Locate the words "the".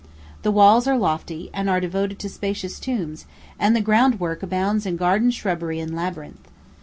0.41-0.49, 3.75-3.81